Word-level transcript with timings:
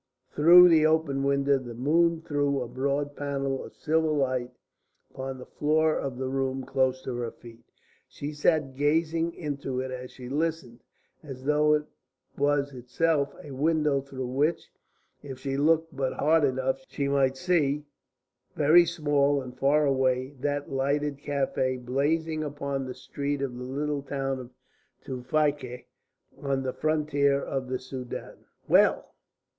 Through 0.31 0.69
the 0.69 0.83
open 0.83 1.21
window 1.21 1.59
the 1.59 1.75
moon 1.75 2.23
threw 2.23 2.63
a 2.63 2.67
broad 2.67 3.15
panel 3.15 3.63
of 3.63 3.75
silver 3.75 4.09
light 4.09 4.49
upon 5.11 5.37
the 5.37 5.45
floor 5.45 5.95
of 5.99 6.17
the 6.17 6.27
room 6.27 6.63
close 6.63 7.03
to 7.03 7.15
her 7.17 7.29
feet. 7.29 7.63
She 8.07 8.33
sat 8.33 8.75
gazing 8.75 9.31
into 9.35 9.79
it 9.79 9.91
as 9.91 10.09
she 10.09 10.27
listened, 10.27 10.81
as 11.21 11.43
though 11.43 11.75
it 11.75 11.83
was 12.35 12.73
itself 12.73 13.35
a 13.43 13.51
window 13.51 14.01
through 14.01 14.25
which, 14.25 14.71
if 15.21 15.37
she 15.37 15.55
looked 15.55 15.95
but 15.95 16.13
hard 16.13 16.45
enough, 16.45 16.83
she 16.87 17.07
might 17.07 17.37
see, 17.37 17.85
very 18.55 18.85
small 18.87 19.39
and 19.39 19.55
far 19.55 19.85
away, 19.85 20.31
that 20.39 20.71
lighted 20.71 21.19
café 21.19 21.79
blazing 21.85 22.43
upon 22.43 22.85
the 22.85 22.95
street 22.95 23.43
of 23.43 23.55
the 23.55 23.63
little 23.65 24.01
town 24.01 24.39
of 24.39 24.49
Tewfikieh 25.05 25.85
on 26.41 26.63
the 26.63 26.73
frontier 26.73 27.39
of 27.39 27.67
the 27.67 27.77
Soudan. 27.77 28.45
"Well?" 28.67 29.13